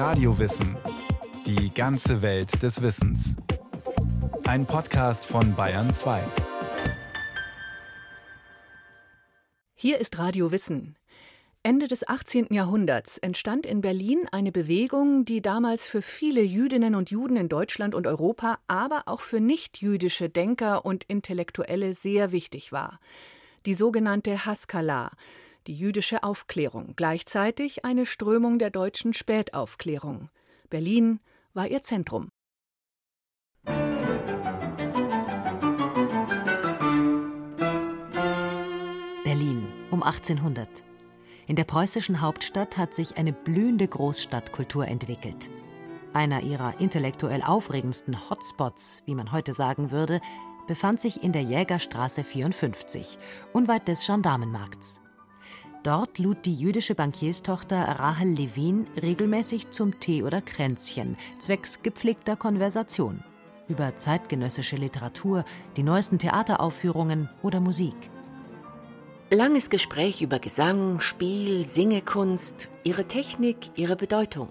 [0.00, 0.78] Radiowissen.
[1.44, 3.36] Die ganze Welt des Wissens.
[4.44, 6.22] Ein Podcast von Bayern 2.
[9.74, 10.96] Hier ist Radio Wissen.
[11.62, 12.46] Ende des 18.
[12.48, 17.94] Jahrhunderts entstand in Berlin eine Bewegung, die damals für viele Jüdinnen und Juden in Deutschland
[17.94, 23.00] und Europa, aber auch für nichtjüdische Denker und Intellektuelle sehr wichtig war.
[23.66, 25.10] Die sogenannte Haskalah,
[25.66, 30.30] die jüdische Aufklärung, gleichzeitig eine Strömung der deutschen Spätaufklärung.
[30.68, 31.20] Berlin
[31.54, 32.30] war ihr Zentrum.
[39.24, 40.68] Berlin um 1800.
[41.46, 45.50] In der preußischen Hauptstadt hat sich eine blühende Großstadtkultur entwickelt.
[46.12, 50.20] Einer ihrer intellektuell aufregendsten Hotspots, wie man heute sagen würde,
[50.66, 53.18] befand sich in der Jägerstraße 54,
[53.52, 55.00] unweit des Gendarmenmarkts.
[55.82, 63.24] Dort lud die jüdische Bankierstochter Rahel Levin regelmäßig zum Tee oder Kränzchen, zwecks gepflegter Konversation
[63.70, 65.44] über zeitgenössische Literatur,
[65.76, 67.94] die neuesten Theateraufführungen oder Musik.
[69.30, 74.48] Langes Gespräch über Gesang, Spiel, Singekunst, ihre Technik, ihre Bedeutung.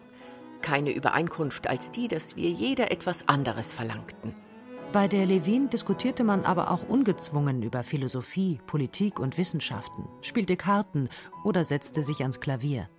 [0.62, 4.34] Keine Übereinkunft als die, dass wir jeder etwas anderes verlangten.
[4.92, 11.10] Bei der Levin diskutierte man aber auch ungezwungen über Philosophie, Politik und Wissenschaften, spielte Karten
[11.44, 12.90] oder setzte sich ans Klavier.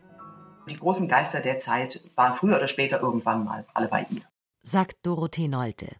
[0.68, 4.22] Die großen Geister der Zeit waren früher oder später irgendwann mal alle bei ihr.
[4.62, 5.96] Sagt Dorothee Nolte.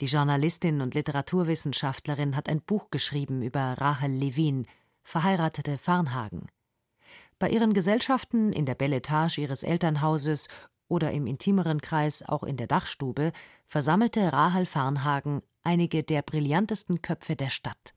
[0.00, 4.66] Die Journalistin und Literaturwissenschaftlerin hat ein Buch geschrieben über Rahel Levin,
[5.02, 6.48] verheiratete Farnhagen.
[7.38, 10.48] Bei ihren Gesellschaften in der Belle Etage ihres Elternhauses
[10.88, 13.32] oder im intimeren Kreis auch in der Dachstube
[13.66, 17.94] versammelte Rahel Farnhagen einige der brillantesten Köpfe der Stadt.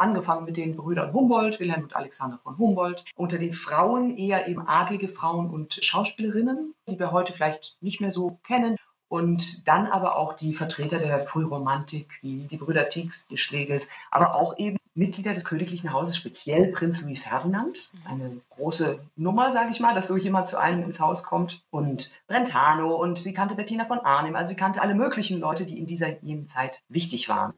[0.00, 3.04] Angefangen mit den Brüdern Humboldt, Wilhelm und Alexander von Humboldt.
[3.16, 8.10] Unter den Frauen eher eben adlige Frauen und Schauspielerinnen, die wir heute vielleicht nicht mehr
[8.10, 8.76] so kennen.
[9.08, 14.34] Und dann aber auch die Vertreter der Frühromantik, wie die Brüder Tiegs, die Schlegels, aber
[14.34, 17.92] auch eben Mitglieder des königlichen Hauses, speziell Prinz Louis Ferdinand.
[18.04, 21.62] Eine große Nummer, sage ich mal, dass so jemand zu einem ins Haus kommt.
[21.70, 24.34] Und Brentano und sie kannte Bettina von Arnim.
[24.34, 27.54] Also sie kannte alle möglichen Leute, die in dieser jenen Zeit wichtig waren.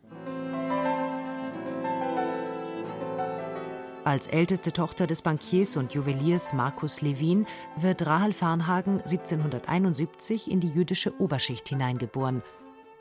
[4.04, 10.68] Als älteste Tochter des Bankiers und Juweliers Markus Levin wird Rahel Farnhagen 1771 in die
[10.68, 12.42] jüdische Oberschicht hineingeboren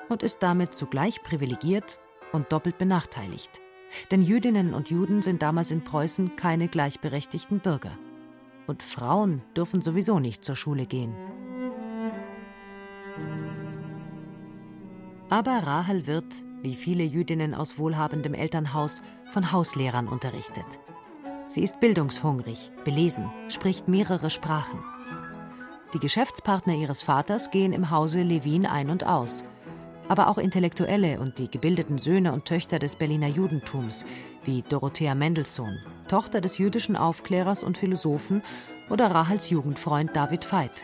[0.10, 2.00] und ist damit zugleich privilegiert
[2.32, 3.62] und doppelt benachteiligt.
[4.12, 7.98] Denn Jüdinnen und Juden sind damals in Preußen keine gleichberechtigten Bürger.
[8.68, 11.14] Und Frauen dürfen sowieso nicht zur Schule gehen.
[15.30, 16.26] Aber Rahel wird,
[16.62, 20.80] wie viele Jüdinnen aus wohlhabendem Elternhaus, von Hauslehrern unterrichtet.
[21.48, 24.80] Sie ist bildungshungrig, belesen, spricht mehrere Sprachen.
[25.94, 29.44] Die Geschäftspartner ihres Vaters gehen im Hause Levin ein und aus–
[30.12, 34.06] aber auch Intellektuelle und die gebildeten Söhne und Töchter des Berliner Judentums,
[34.44, 35.80] wie Dorothea Mendelssohn,
[36.10, 38.44] Tochter des jüdischen Aufklärers und Philosophen,
[38.90, 40.84] oder Rahels Jugendfreund David Veit.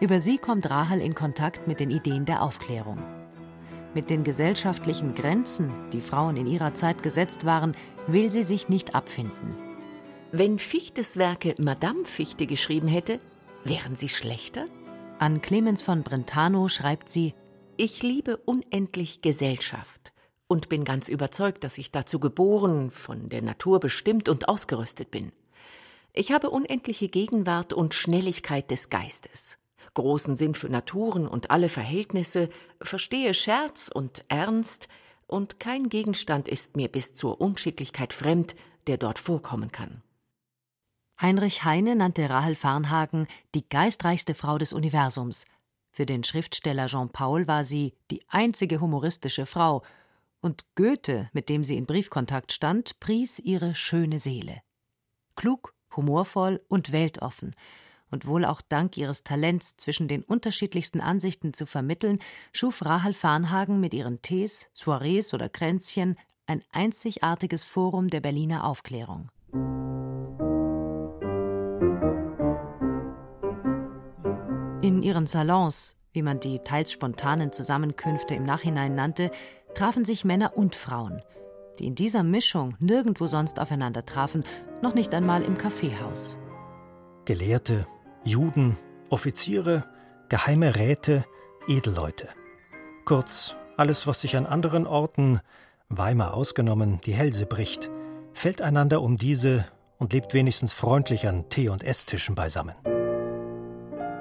[0.00, 3.02] Über sie kommt Rahel in Kontakt mit den Ideen der Aufklärung.
[3.92, 8.94] Mit den gesellschaftlichen Grenzen, die Frauen in ihrer Zeit gesetzt waren, will sie sich nicht
[8.94, 9.56] abfinden.
[10.32, 13.20] Wenn Fichtes Werke Madame Fichte geschrieben hätte,
[13.62, 14.64] wären sie schlechter?
[15.18, 17.34] An Clemens von Brentano schreibt sie
[17.76, 20.12] ich liebe unendlich Gesellschaft
[20.46, 25.32] und bin ganz überzeugt, dass ich dazu geboren, von der Natur bestimmt und ausgerüstet bin.
[26.12, 29.58] Ich habe unendliche Gegenwart und Schnelligkeit des Geistes,
[29.94, 34.88] großen Sinn für Naturen und alle Verhältnisse, verstehe Scherz und Ernst,
[35.26, 38.54] und kein Gegenstand ist mir bis zur Unschicklichkeit fremd,
[38.86, 40.02] der dort vorkommen kann.
[41.20, 45.46] Heinrich Heine nannte Rahel Farnhagen die geistreichste Frau des Universums,
[45.94, 49.82] für den Schriftsteller Jean Paul war sie die einzige humoristische Frau,
[50.40, 54.60] und Goethe, mit dem sie in Briefkontakt stand, pries ihre schöne Seele.
[55.36, 57.54] Klug, humorvoll und weltoffen,
[58.10, 62.18] und wohl auch dank ihres Talents zwischen den unterschiedlichsten Ansichten zu vermitteln,
[62.52, 66.16] schuf Rahel Farnhagen mit ihren Tees, Soirees oder Kränzchen
[66.46, 69.30] ein einzigartiges Forum der Berliner Aufklärung.
[74.84, 79.30] In ihren Salons, wie man die teils spontanen Zusammenkünfte im Nachhinein nannte,
[79.74, 81.22] trafen sich Männer und Frauen,
[81.78, 84.44] die in dieser Mischung nirgendwo sonst aufeinander trafen,
[84.82, 86.38] noch nicht einmal im Kaffeehaus.
[87.24, 87.86] Gelehrte,
[88.24, 88.76] Juden,
[89.08, 89.84] Offiziere,
[90.28, 91.24] geheime Räte,
[91.66, 92.28] Edelleute.
[93.06, 95.40] Kurz, alles, was sich an anderen Orten,
[95.88, 97.90] Weimar ausgenommen, die Hälse bricht,
[98.34, 99.64] fällt einander um diese
[99.96, 102.74] und lebt wenigstens freundlich an Tee- und Esstischen beisammen.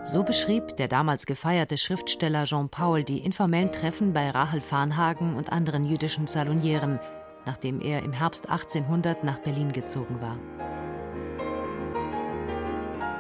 [0.04, 5.50] So beschrieb der damals gefeierte Schriftsteller Jean Paul die informellen Treffen bei Rachel Farnhagen und
[5.50, 7.00] anderen jüdischen Salonieren,
[7.46, 10.38] nachdem er im Herbst 1800 nach Berlin gezogen war.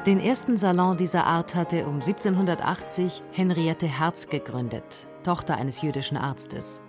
[0.05, 6.81] Den ersten Salon dieser Art hatte um 1780 Henriette Herz gegründet, Tochter eines jüdischen Arztes.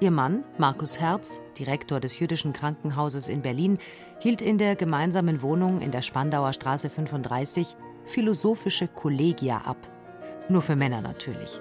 [0.00, 3.78] Ihr Mann, Markus Herz, Direktor des jüdischen Krankenhauses in Berlin,
[4.18, 9.76] hielt in der gemeinsamen Wohnung in der Spandauer Straße 35 philosophische Kollegia ab.
[10.48, 11.60] Nur für Männer natürlich.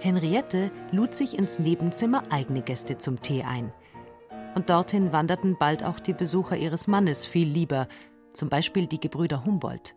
[0.00, 3.72] Henriette lud sich ins Nebenzimmer eigene Gäste zum Tee ein.
[4.54, 7.88] Und dorthin wanderten bald auch die Besucher ihres Mannes viel lieber,
[8.32, 9.94] zum Beispiel die Gebrüder Humboldt.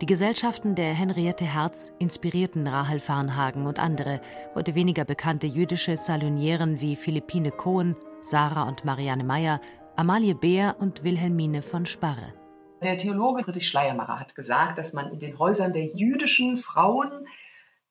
[0.00, 4.20] Die Gesellschaften der Henriette Herz inspirierten Rahel Farnhagen und andere,
[4.54, 9.60] heute weniger bekannte jüdische Salonieren wie Philippine Cohen, Sarah und Marianne Meyer,
[9.96, 12.39] Amalie Beer und Wilhelmine von Sparre.
[12.82, 17.26] Der Theologe Friedrich Schleiermacher hat gesagt, dass man in den Häusern der jüdischen Frauen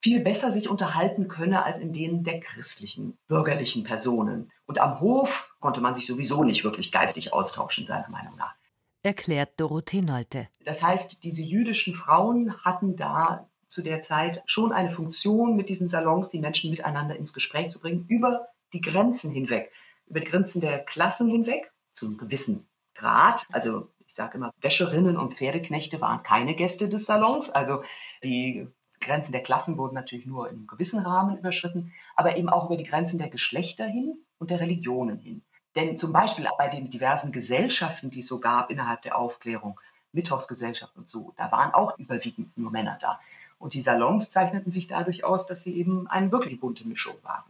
[0.01, 4.51] viel besser sich unterhalten könne als in denen der christlichen, bürgerlichen Personen.
[4.65, 8.55] Und am Hof konnte man sich sowieso nicht wirklich geistig austauschen, seiner Meinung nach
[9.03, 10.49] erklärt Dorothee Nolte.
[10.65, 15.89] Das heißt, diese jüdischen Frauen hatten da zu der Zeit schon eine Funktion mit diesen
[15.89, 19.71] Salons, die Menschen miteinander ins Gespräch zu bringen, über die Grenzen hinweg,
[20.07, 23.45] über die Grenzen der Klassen hinweg, zu einem gewissen Grad.
[23.51, 27.49] Also sage immer, Wäscherinnen und Pferdeknechte waren keine Gäste des Salons.
[27.49, 27.83] Also
[28.21, 28.67] die
[28.99, 32.75] Grenzen der Klassen wurden natürlich nur in einem gewissen Rahmen überschritten, aber eben auch über
[32.75, 35.41] die Grenzen der Geschlechter hin und der Religionen hin.
[35.75, 39.79] Denn zum Beispiel bei den diversen Gesellschaften, die es so gab innerhalb der Aufklärung,
[40.11, 43.21] Mittwochsgesellschaft und so, da waren auch überwiegend nur Männer da.
[43.57, 47.45] Und die Salons zeichneten sich dadurch aus, dass sie eben eine wirklich bunte Mischung waren.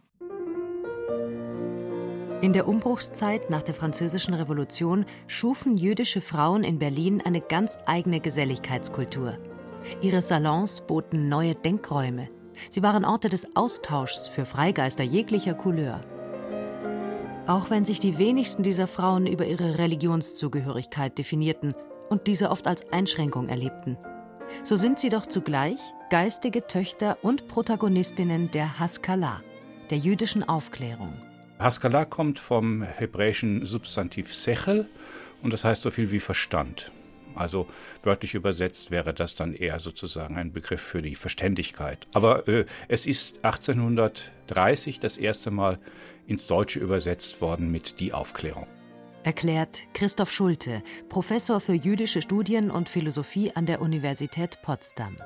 [2.42, 8.20] In der Umbruchszeit nach der Französischen Revolution schufen jüdische Frauen in Berlin eine ganz eigene
[8.20, 9.36] Geselligkeitskultur.
[10.00, 12.30] Ihre Salons boten neue Denkräume.
[12.70, 16.00] Sie waren Orte des Austauschs für Freigeister jeglicher Couleur.
[17.46, 21.74] Auch wenn sich die wenigsten dieser Frauen über ihre Religionszugehörigkeit definierten
[22.08, 23.98] und diese oft als Einschränkung erlebten,
[24.62, 25.78] so sind sie doch zugleich
[26.08, 29.42] geistige Töchter und Protagonistinnen der Haskalah,
[29.90, 31.12] der jüdischen Aufklärung.
[31.60, 34.88] Haskalah kommt vom hebräischen Substantiv Sechel
[35.42, 36.90] und das heißt so viel wie Verstand.
[37.34, 37.68] Also
[38.02, 42.06] wörtlich übersetzt wäre das dann eher sozusagen ein Begriff für die Verständigkeit.
[42.14, 45.78] Aber äh, es ist 1830 das erste Mal
[46.26, 48.66] ins Deutsche übersetzt worden mit Die Aufklärung.
[49.22, 55.16] Erklärt Christoph Schulte, Professor für jüdische Studien und Philosophie an der Universität Potsdam.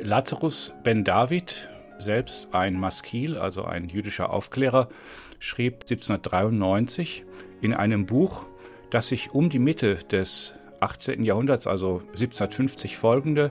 [0.00, 4.88] Lazarus Ben David, selbst ein Maskil, also ein jüdischer Aufklärer,
[5.38, 7.24] schrieb 1793
[7.60, 8.44] in einem Buch,
[8.90, 11.24] das sich um die Mitte des 18.
[11.24, 13.50] Jahrhunderts, also 1750 folgende,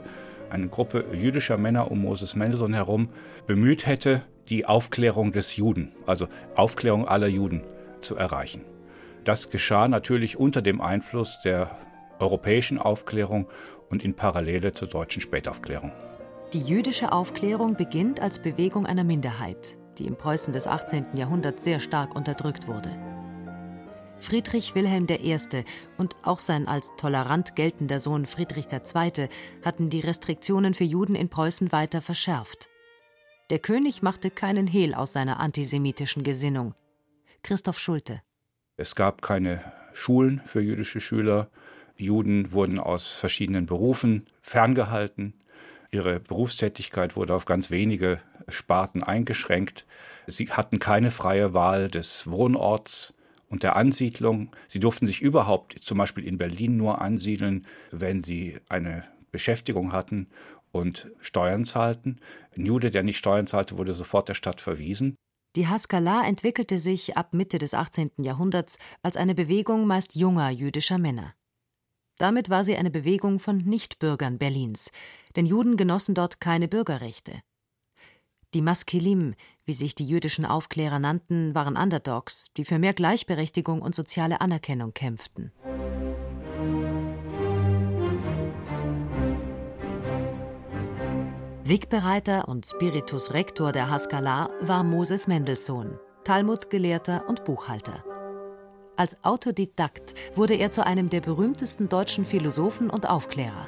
[0.49, 3.09] eine Gruppe jüdischer Männer um Moses Mendelssohn herum
[3.45, 7.63] bemüht hätte, die Aufklärung des Juden, also Aufklärung aller Juden
[7.99, 8.61] zu erreichen.
[9.25, 11.77] Das geschah natürlich unter dem Einfluss der
[12.19, 13.47] europäischen Aufklärung
[13.89, 15.91] und in Parallele zur deutschen Spätaufklärung.
[16.53, 21.07] Die jüdische Aufklärung beginnt als Bewegung einer Minderheit, die im Preußen des 18.
[21.13, 22.97] Jahrhunderts sehr stark unterdrückt wurde.
[24.19, 25.38] Friedrich Wilhelm I.
[25.97, 29.27] und auch sein als tolerant geltender Sohn Friedrich II.
[29.63, 32.69] hatten die Restriktionen für Juden in Preußen weiter verschärft.
[33.49, 36.75] Der König machte keinen Hehl aus seiner antisemitischen Gesinnung.
[37.44, 38.21] Christoph Schulte.
[38.77, 41.49] Es gab keine Schulen für jüdische Schüler.
[41.97, 45.33] Juden wurden aus verschiedenen Berufen ferngehalten.
[45.91, 49.85] Ihre Berufstätigkeit wurde auf ganz wenige Sparten eingeschränkt.
[50.25, 53.13] Sie hatten keine freie Wahl des Wohnorts
[53.49, 54.51] und der Ansiedlung.
[54.67, 60.27] Sie durften sich überhaupt zum Beispiel in Berlin nur ansiedeln, wenn sie eine Beschäftigung hatten
[60.71, 62.19] und Steuern zahlten.
[62.56, 65.15] Ein Jude, der nicht Steuern zahlte, wurde sofort der Stadt verwiesen.
[65.56, 68.11] Die Haskalah entwickelte sich ab Mitte des 18.
[68.17, 71.33] Jahrhunderts als eine Bewegung meist junger jüdischer Männer.
[72.18, 74.92] Damit war sie eine Bewegung von Nichtbürgern Berlins,
[75.36, 77.42] denn Juden genossen dort keine Bürgerrechte.
[78.54, 83.94] Die Maskilim, wie sich die jüdischen Aufklärer nannten, waren Underdogs, die für mehr Gleichberechtigung und
[83.94, 85.52] soziale Anerkennung kämpften.
[91.64, 98.06] Wegbereiter und Spiritus Rector der Haskalah war Moses Mendelssohn, Talmudgelehrter und Buchhalter.
[98.97, 103.68] Als Autodidakt wurde er zu einem der berühmtesten deutschen Philosophen und Aufklärer.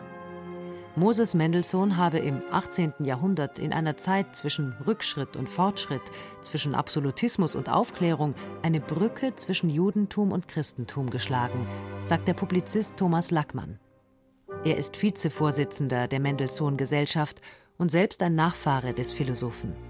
[0.95, 2.93] Moses Mendelssohn habe im 18.
[3.03, 6.01] Jahrhundert in einer Zeit zwischen Rückschritt und Fortschritt,
[6.41, 8.33] zwischen Absolutismus und Aufklärung
[8.63, 11.67] eine Brücke zwischen Judentum und Christentum geschlagen,
[12.03, 13.79] sagt der Publizist Thomas Lackmann.
[14.65, 17.39] Er ist Vizevorsitzender der Mendelssohn Gesellschaft
[17.77, 19.88] und selbst ein Nachfahre des Philosophen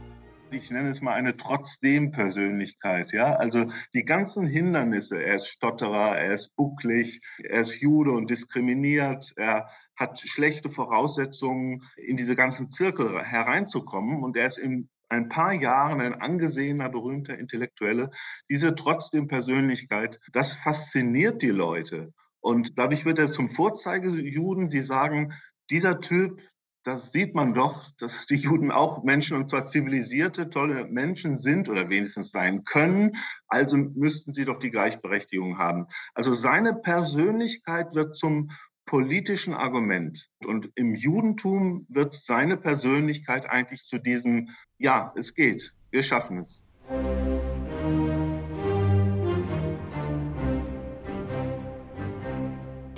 [0.51, 3.11] ich nenne es mal eine Trotzdem-Persönlichkeit.
[3.11, 5.21] Ja, also die ganzen Hindernisse.
[5.21, 11.83] Er ist Stotterer, er ist bucklig, er ist Jude und diskriminiert, er hat schlechte Voraussetzungen,
[11.97, 17.37] in diese ganzen Zirkel hereinzukommen und er ist in ein paar Jahren ein angesehener, berühmter
[17.37, 18.11] Intellektuelle.
[18.49, 22.13] Diese trotzdem Persönlichkeit, das fasziniert die Leute.
[22.41, 24.69] Und dadurch wird er zum Vorzeigejuden.
[24.69, 25.33] Sie sagen,
[25.69, 26.39] dieser Typ,
[26.83, 31.69] das sieht man doch, dass die Juden auch Menschen und zwar zivilisierte, tolle Menschen sind
[31.69, 33.17] oder wenigstens sein können.
[33.47, 35.87] Also müssten sie doch die Gleichberechtigung haben.
[36.13, 38.51] Also seine Persönlichkeit wird zum
[38.85, 40.29] politischen Argument.
[40.39, 46.58] Und im Judentum wird seine Persönlichkeit eigentlich zu diesem, ja, es geht, wir schaffen es.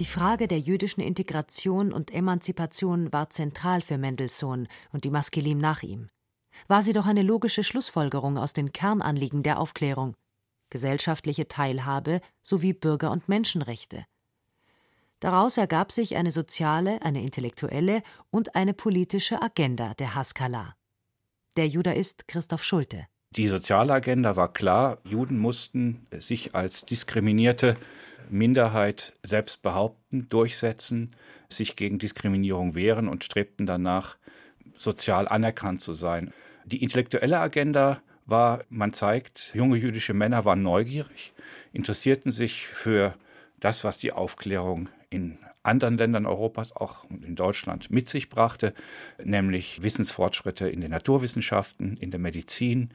[0.01, 5.84] Die Frage der jüdischen Integration und Emanzipation war zentral für Mendelssohn und die Maskilim nach
[5.84, 6.10] ihm.
[6.67, 10.15] War sie doch eine logische Schlussfolgerung aus den Kernanliegen der Aufklärung
[10.72, 14.08] gesellschaftliche Teilhabe sowie Bürger- und Menschenrechte.
[15.20, 20.75] Daraus ergab sich eine soziale, eine intellektuelle und eine politische Agenda der Haskalah.
[21.58, 23.05] Der Judaist Christoph Schulte.
[23.38, 27.77] Die soziale Agenda war klar, Juden mussten sich als diskriminierte
[28.29, 31.15] Minderheit selbst behaupten, durchsetzen,
[31.47, 34.17] sich gegen Diskriminierung wehren und strebten danach,
[34.75, 36.33] sozial anerkannt zu sein.
[36.65, 41.33] Die intellektuelle Agenda war, man zeigt, junge jüdische Männer waren neugierig,
[41.71, 43.13] interessierten sich für
[43.61, 48.74] das, was die Aufklärung in anderen Ländern Europas, auch in Deutschland, mit sich brachte,
[49.24, 52.89] nämlich Wissensfortschritte in den Naturwissenschaften, in der Medizin,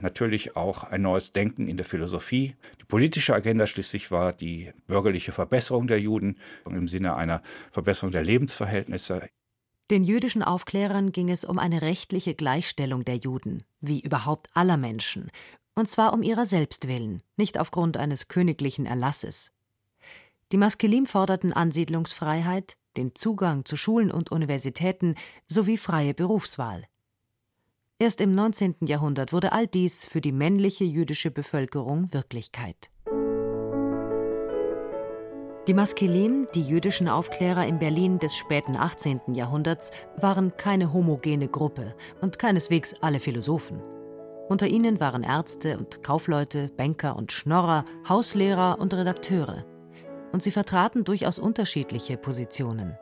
[0.00, 2.56] natürlich auch ein neues Denken in der Philosophie.
[2.80, 8.24] Die politische Agenda schließlich war die bürgerliche Verbesserung der Juden im Sinne einer Verbesserung der
[8.24, 9.28] Lebensverhältnisse.
[9.90, 15.30] Den jüdischen Aufklärern ging es um eine rechtliche Gleichstellung der Juden, wie überhaupt aller Menschen,
[15.74, 19.52] und zwar um ihrer selbst willen, nicht aufgrund eines königlichen Erlasses.
[20.50, 25.14] Die Maskelim forderten Ansiedlungsfreiheit, den Zugang zu Schulen und Universitäten
[25.46, 26.84] sowie freie Berufswahl.
[27.98, 28.76] Erst im 19.
[28.86, 32.90] Jahrhundert wurde all dies für die männliche jüdische Bevölkerung Wirklichkeit.
[35.66, 39.34] Die Maskelim, die jüdischen Aufklärer in Berlin des späten 18.
[39.34, 43.82] Jahrhunderts, waren keine homogene Gruppe und keineswegs alle Philosophen.
[44.48, 49.66] Unter ihnen waren Ärzte und Kaufleute, Banker und Schnorrer, Hauslehrer und Redakteure
[50.32, 52.96] und sie vertraten durchaus unterschiedliche Positionen.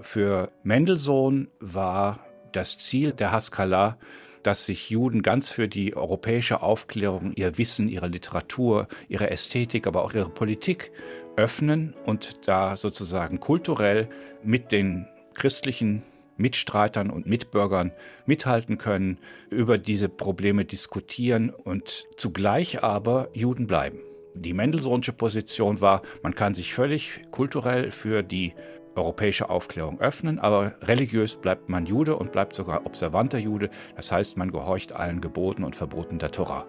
[0.00, 2.20] Für Mendelssohn war
[2.52, 3.96] das Ziel der Haskalah,
[4.42, 10.02] dass sich Juden ganz für die europäische Aufklärung, ihr Wissen, ihre Literatur, ihre Ästhetik, aber
[10.04, 10.92] auch ihre Politik
[11.36, 14.08] öffnen und da sozusagen kulturell
[14.42, 16.02] mit den christlichen
[16.36, 17.92] Mitstreitern und Mitbürgern
[18.24, 19.18] mithalten können,
[19.50, 23.98] über diese Probleme diskutieren und zugleich aber Juden bleiben.
[24.34, 28.54] Die Mendelssohnsche Position war, man kann sich völlig kulturell für die
[28.94, 34.36] europäische Aufklärung öffnen, aber religiös bleibt man Jude und bleibt sogar observanter Jude, das heißt,
[34.36, 36.66] man gehorcht allen Geboten und Verboten der Tora.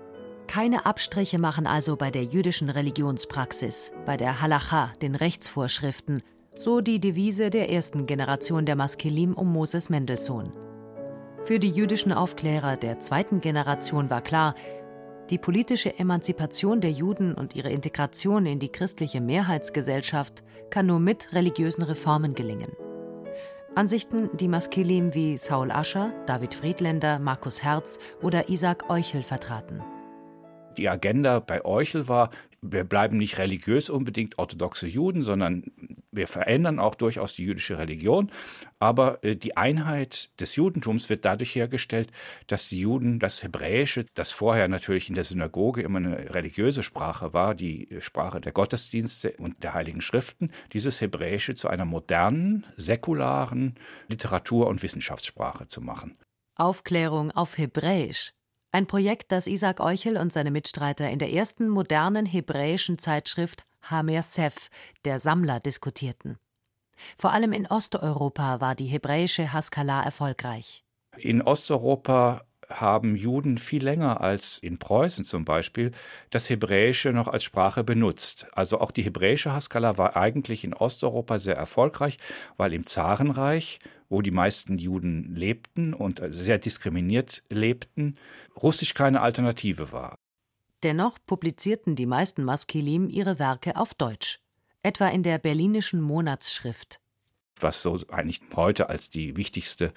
[0.48, 6.24] Keine Abstriche machen also bei der jüdischen Religionspraxis, bei der Halacha, den Rechtsvorschriften,
[6.56, 10.51] so die Devise der ersten Generation der Maskelim um Moses Mendelssohn.
[11.46, 14.53] Für die jüdischen Aufklärer der zweiten Generation war klar,
[15.30, 21.32] die politische Emanzipation der Juden und ihre Integration in die christliche Mehrheitsgesellschaft kann nur mit
[21.34, 22.72] religiösen Reformen gelingen.
[23.74, 29.82] Ansichten, die Maskilim wie Saul Ascher, David Friedländer, Markus Herz oder Isaac Euchel vertraten.
[30.78, 35.63] Die Agenda bei Euchel war, wir bleiben nicht religiös unbedingt orthodoxe Juden, sondern
[36.12, 38.32] wir verändern auch durchaus die jüdische Religion.
[38.80, 42.12] Aber äh, die Einheit des Judentums wird dadurch hergestellt,
[42.48, 47.34] dass die Juden das Hebräische, das vorher natürlich in der Synagoge immer eine religiöse Sprache
[47.34, 53.75] war, die Sprache der Gottesdienste und der Heiligen Schriften, dieses Hebräische zu einer modernen, säkularen
[54.08, 56.18] Literatur- und Wissenschaftssprache zu machen.
[56.56, 58.34] Aufklärung auf Hebräisch
[58.72, 64.24] ein Projekt, das Isaac Euchel und seine Mitstreiter in der ersten modernen hebräischen Zeitschrift Hamer
[64.24, 64.70] Sef,
[65.06, 66.38] der Sammler, diskutierten.
[67.18, 70.84] Vor allem in Osteuropa war die hebräische Haskalah erfolgreich.
[71.18, 72.44] In Osteuropa
[72.80, 75.92] haben Juden viel länger als in Preußen zum Beispiel
[76.30, 78.48] das Hebräische noch als Sprache benutzt.
[78.54, 82.18] Also auch die hebräische Haskalah war eigentlich in Osteuropa sehr erfolgreich,
[82.58, 88.16] weil im Zarenreich, wo die meisten Juden lebten und sehr diskriminiert lebten,
[88.62, 90.16] Russisch keine Alternative war.
[90.84, 94.40] Dennoch publizierten die meisten Maskilim ihre Werke auf Deutsch,
[94.82, 97.00] etwa in der Berlinischen Monatsschrift
[97.63, 99.94] was so eigentlich heute als die wichtigste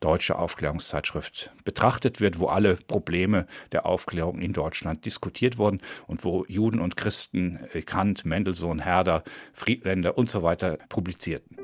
[0.00, 6.44] deutsche Aufklärungszeitschrift betrachtet wird, wo alle Probleme der Aufklärung in Deutschland diskutiert wurden und wo
[6.46, 11.56] Juden und Christen äh, Kant, Mendelssohn, Herder, Friedländer und so weiter publizierten.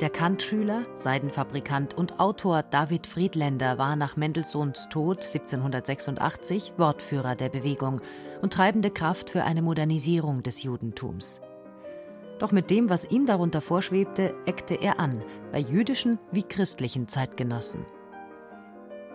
[0.00, 8.00] Der Kant-Schüler, Seidenfabrikant und Autor David Friedländer war nach Mendelssohns Tod 1786 Wortführer der Bewegung
[8.40, 11.42] und treibende Kraft für eine Modernisierung des Judentums.
[12.40, 17.84] Doch mit dem, was ihm darunter vorschwebte, eckte er an, bei jüdischen wie christlichen Zeitgenossen.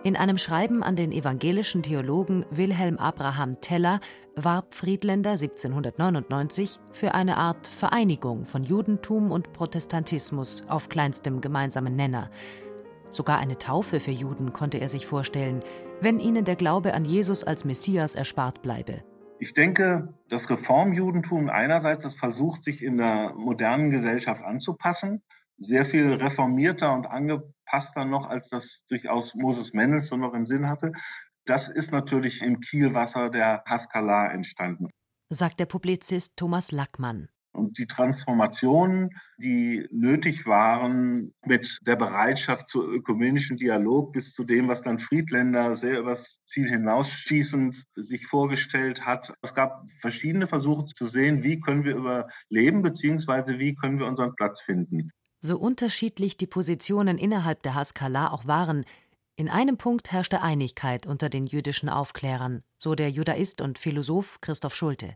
[0.04, 3.98] In einem Schreiben an den evangelischen Theologen Wilhelm Abraham Teller
[4.36, 12.30] warb Friedländer 1799 für eine Art Vereinigung von Judentum und Protestantismus auf kleinstem gemeinsamen Nenner.
[13.10, 15.64] Sogar eine Taufe für Juden konnte er sich vorstellen,
[16.00, 19.02] wenn ihnen der Glaube an Jesus als Messias erspart bleibe.
[19.38, 25.22] Ich denke, das Reformjudentum einerseits, das versucht, sich in der modernen Gesellschaft anzupassen,
[25.58, 30.92] sehr viel reformierter und angepasster noch, als das durchaus Moses Mendelssohn noch im Sinn hatte.
[31.44, 34.88] Das ist natürlich im Kielwasser der Haskalah entstanden.
[35.28, 42.86] Sagt der Publizist Thomas Lackmann und die Transformationen, die nötig waren mit der Bereitschaft zu
[42.86, 49.32] ökumenischen Dialog bis zu dem, was dann Friedländer sehr übers Ziel hinausschießend sich vorgestellt hat.
[49.42, 54.34] Es gab verschiedene Versuche zu sehen, wie können wir überleben, beziehungsweise wie können wir unseren
[54.36, 55.10] Platz finden.
[55.40, 58.84] So unterschiedlich die Positionen innerhalb der Haskalah auch waren,
[59.38, 64.74] in einem Punkt herrschte Einigkeit unter den jüdischen Aufklärern, so der Judaist und Philosoph Christoph
[64.74, 65.14] Schulte.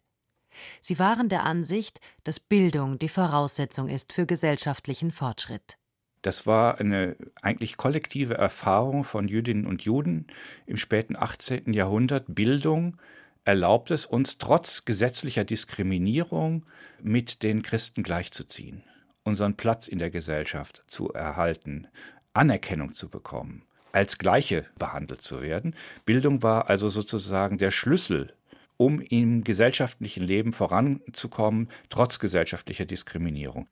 [0.81, 5.79] Sie waren der Ansicht, dass Bildung die Voraussetzung ist für gesellschaftlichen Fortschritt.
[6.23, 10.27] Das war eine eigentlich kollektive Erfahrung von Jüdinnen und Juden
[10.67, 11.73] im späten 18.
[11.73, 12.27] Jahrhundert.
[12.29, 12.99] Bildung
[13.45, 16.67] erlaubt es uns, trotz gesetzlicher Diskriminierung
[17.03, 18.85] mit den Christen gleichzuziehen,
[19.25, 21.89] unseren Platz in der Gesellschaft zu erhalten,
[22.35, 25.75] Anerkennung zu bekommen, als Gleiche behandelt zu werden.
[26.05, 28.35] Bildung war also sozusagen der Schlüssel
[28.81, 33.69] um im gesellschaftlichen Leben voranzukommen, trotz gesellschaftlicher Diskriminierung.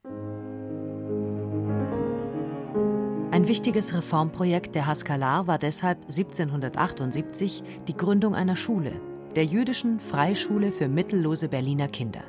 [3.31, 9.01] Ein wichtiges Reformprojekt der Haskalah war deshalb 1778 die Gründung einer Schule,
[9.35, 12.23] der jüdischen Freischule für mittellose Berliner Kinder.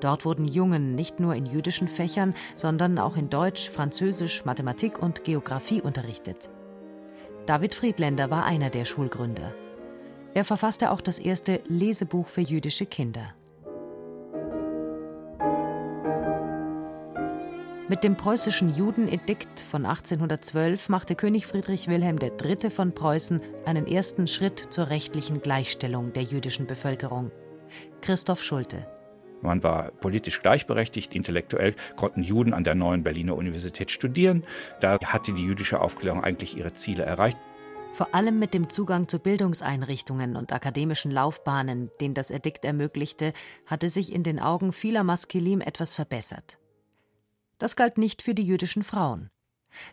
[0.00, 5.22] Dort wurden Jungen nicht nur in jüdischen Fächern, sondern auch in Deutsch, Französisch, Mathematik und
[5.22, 6.50] Geographie unterrichtet.
[7.46, 9.54] David Friedländer war einer der Schulgründer.
[10.36, 13.32] Er verfasste auch das erste Lesebuch für jüdische Kinder.
[17.88, 22.68] Mit dem preußischen Judenedikt von 1812 machte König Friedrich Wilhelm III.
[22.68, 27.30] von Preußen einen ersten Schritt zur rechtlichen Gleichstellung der jüdischen Bevölkerung.
[28.02, 28.86] Christoph Schulte.
[29.40, 34.44] Man war politisch gleichberechtigt, intellektuell konnten Juden an der neuen Berliner Universität studieren.
[34.82, 37.38] Da hatte die jüdische Aufklärung eigentlich ihre Ziele erreicht.
[37.96, 43.32] Vor allem mit dem Zugang zu Bildungseinrichtungen und akademischen Laufbahnen, den das Edikt ermöglichte,
[43.64, 46.58] hatte sich in den Augen vieler Maskilim etwas verbessert.
[47.56, 49.30] Das galt nicht für die jüdischen Frauen.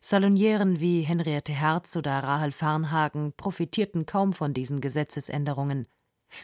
[0.02, 5.88] Salonieren wie Henriette Herz oder Rahel Farnhagen profitierten kaum von diesen Gesetzesänderungen.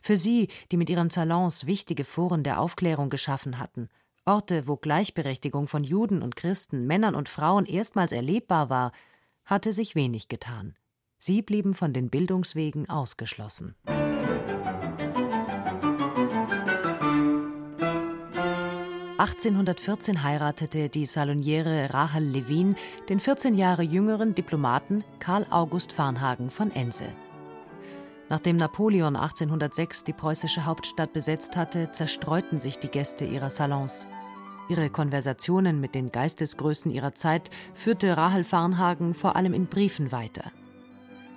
[0.02, 3.90] Für sie, die mit ihren Salons wichtige Foren der Aufklärung geschaffen hatten,
[4.24, 8.94] Orte, wo Gleichberechtigung von Juden und Christen, Männern und Frauen erstmals erlebbar war,
[9.44, 10.79] hatte sich wenig getan.
[11.22, 13.76] Sie blieben von den Bildungswegen ausgeschlossen.
[19.18, 22.78] (1814) heiratete die Saloniere Rahel Levin
[23.10, 27.10] den 14 Jahre jüngeren Diplomaten Karl August Farnhagen von Ense.
[28.30, 34.08] Nachdem Napoleon 1806 die preußische Hauptstadt besetzt hatte, zerstreuten sich die Gäste ihrer Salons.
[34.70, 40.54] Ihre Konversationen mit den Geistesgrößen ihrer Zeit führte Rahel Farnhagen vor allem in Briefen weiter.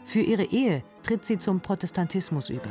[0.04, 2.70] Für ihre Ehe tritt sie zum Protestantismus über.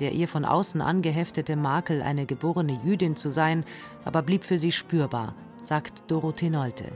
[0.00, 3.64] Der ihr von außen angeheftete Makel, eine geborene Jüdin zu sein,
[4.04, 6.92] aber blieb für sie spürbar, sagt Dorothee Nolte.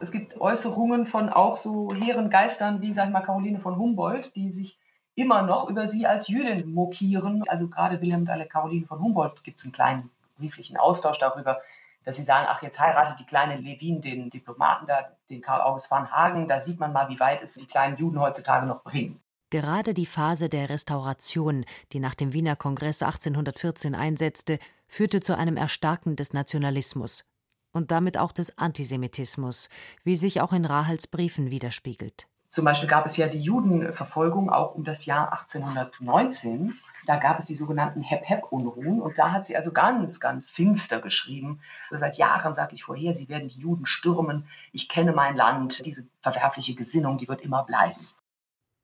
[0.00, 4.34] Es gibt Äußerungen von auch so hehren Geistern wie, sag ich mal, Caroline von Humboldt,
[4.36, 4.78] die sich
[5.14, 7.42] immer noch über sie als Jüdin mokieren.
[7.48, 11.60] Also gerade Wilhelm und alle Caroline von Humboldt gibt es einen kleinen brieflichen Austausch darüber,
[12.04, 15.90] dass sie sagen, ach, jetzt heiratet die kleine Levin den Diplomaten da, den Karl August
[15.90, 19.20] van Hagen, da sieht man mal, wie weit es die kleinen Juden heutzutage noch bringen.
[19.50, 25.56] Gerade die Phase der Restauration, die nach dem Wiener Kongress 1814 einsetzte, führte zu einem
[25.56, 27.24] Erstarken des Nationalismus
[27.72, 29.68] und damit auch des Antisemitismus,
[30.04, 32.28] wie sich auch in Rahels Briefen widerspiegelt.
[32.50, 36.74] Zum Beispiel gab es ja die Judenverfolgung auch um das Jahr 1819.
[37.06, 41.60] Da gab es die sogenannten Hep-Hep-Unruhen und da hat sie also ganz, ganz finster geschrieben.
[41.90, 44.48] Also seit Jahren sage ich vorher, sie werden die Juden stürmen.
[44.72, 45.84] Ich kenne mein Land.
[45.84, 48.08] Diese verwerfliche Gesinnung, die wird immer bleiben.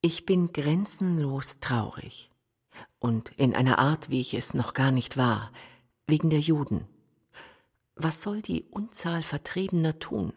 [0.02, 2.30] Ich bin grenzenlos traurig
[2.98, 5.50] und in einer Art, wie ich es noch gar nicht war,
[6.06, 6.86] wegen der Juden.
[7.96, 10.34] Was soll die Unzahl Vertriebener tun?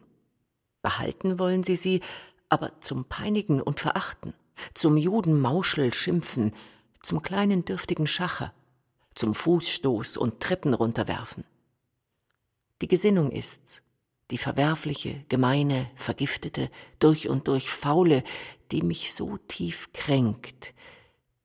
[0.82, 2.02] Behalten wollen sie sie,
[2.50, 4.34] aber zum Peinigen und Verachten,
[4.74, 6.54] zum Judenmauschel schimpfen,
[7.02, 8.54] zum kleinen dürftigen Schacher,
[9.16, 11.46] zum Fußstoß und Treppen runterwerfen.
[12.82, 13.84] Die Gesinnung ist's,
[14.30, 18.24] die verwerfliche, gemeine, vergiftete, durch und durch faule,
[18.72, 20.74] die mich so tief kränkt,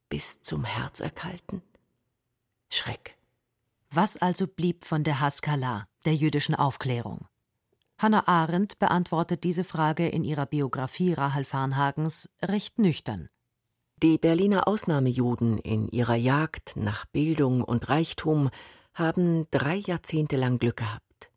[0.08, 1.62] bis zum Herzerkalten?
[2.68, 3.16] Schreck.
[3.90, 7.26] Was also blieb von der Haskalah, der jüdischen Aufklärung?
[8.02, 13.28] Hannah Arendt beantwortet diese Frage in ihrer Biografie Rahel Farnhagens recht nüchtern.
[14.02, 18.50] Die Berliner Ausnahmejuden in ihrer Jagd nach Bildung und Reichtum
[18.92, 21.30] haben drei Jahrzehnte lang Glück gehabt.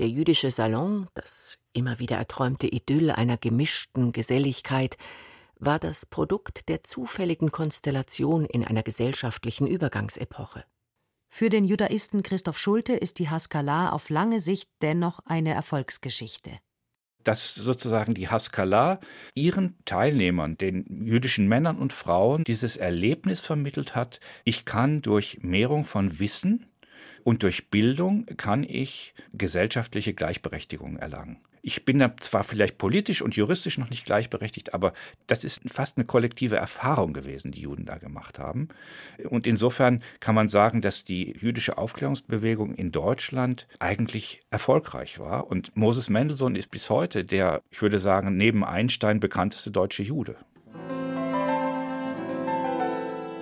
[0.00, 4.96] Der jüdische Salon, das immer wieder erträumte Idyll einer gemischten Geselligkeit,
[5.60, 10.64] war das Produkt der zufälligen Konstellation in einer gesellschaftlichen Übergangsepoche.
[11.30, 16.58] Für den Judaisten Christoph Schulte ist die Haskalah auf lange Sicht dennoch eine Erfolgsgeschichte.
[17.22, 19.00] Dass sozusagen die Haskalah
[19.34, 25.84] ihren Teilnehmern, den jüdischen Männern und Frauen, dieses Erlebnis vermittelt hat, ich kann durch Mehrung
[25.84, 26.66] von Wissen
[27.24, 31.38] und durch Bildung kann ich gesellschaftliche Gleichberechtigung erlangen.
[31.68, 34.94] Ich bin da zwar vielleicht politisch und juristisch noch nicht gleichberechtigt, aber
[35.26, 38.68] das ist fast eine kollektive Erfahrung gewesen, die Juden da gemacht haben.
[39.28, 45.48] Und insofern kann man sagen, dass die jüdische Aufklärungsbewegung in Deutschland eigentlich erfolgreich war.
[45.48, 50.36] Und Moses Mendelssohn ist bis heute der, ich würde sagen, neben Einstein bekannteste deutsche Jude.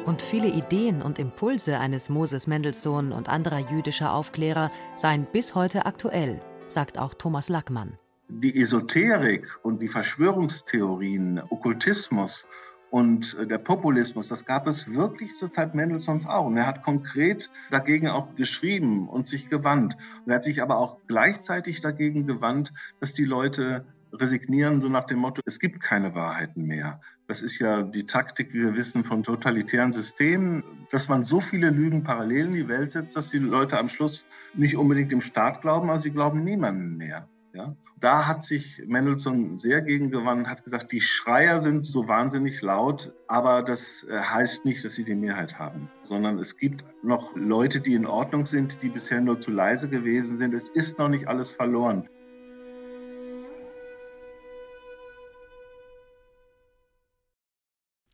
[0.04, 5.86] Und viele Ideen und Impulse eines Moses Mendelssohn und anderer jüdischer Aufklärer seien bis heute
[5.86, 7.96] aktuell, sagt auch Thomas Lackmann
[8.28, 12.46] die Esoterik und die Verschwörungstheorien, Okkultismus
[12.90, 16.46] und äh, der Populismus, das gab es wirklich zur Zeit Mendelssohns auch.
[16.46, 19.96] Und er hat konkret dagegen auch geschrieben und sich gewandt.
[20.24, 25.06] Und er hat sich aber auch gleichzeitig dagegen gewandt, dass die Leute resignieren, so nach
[25.06, 27.00] dem Motto, es gibt keine Wahrheiten mehr.
[27.26, 31.70] Das ist ja die Taktik, wie wir wissen, von totalitären Systemen, dass man so viele
[31.70, 35.60] Lügen parallel in die Welt setzt, dass die Leute am Schluss nicht unbedingt dem Staat
[35.60, 37.28] glauben, aber sie glauben niemanden mehr.
[37.56, 37.74] Ja?
[38.00, 43.12] Da hat sich Mendelssohn sehr gegen gewandt, hat gesagt, die Schreier sind so wahnsinnig laut,
[43.26, 47.80] aber das äh, heißt nicht, dass sie die Mehrheit haben, sondern es gibt noch Leute,
[47.80, 50.52] die in Ordnung sind, die bisher nur zu leise gewesen sind.
[50.52, 52.06] Es ist noch nicht alles verloren.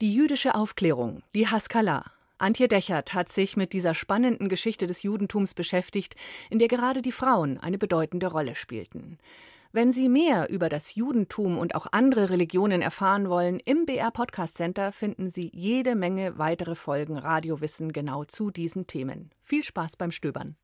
[0.01, 2.05] Die jüdische Aufklärung, die Haskalah.
[2.43, 6.17] Antje Dechert hat sich mit dieser spannenden Geschichte des Judentums beschäftigt,
[6.51, 9.19] in der gerade die Frauen eine bedeutende Rolle spielten.
[9.71, 14.57] Wenn Sie mehr über das Judentum und auch andere Religionen erfahren wollen, im BR Podcast
[14.57, 19.31] Center finden Sie jede Menge weitere Folgen Radiowissen genau zu diesen Themen.
[19.45, 20.57] Viel Spaß beim Stöbern.